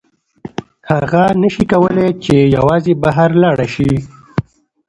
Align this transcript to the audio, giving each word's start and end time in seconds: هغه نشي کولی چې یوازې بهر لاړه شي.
هغه 0.89 1.23
نشي 1.41 1.65
کولی 1.71 2.09
چې 2.23 2.35
یوازې 2.55 2.93
بهر 3.03 3.29
لاړه 3.43 3.67
شي. 3.73 3.91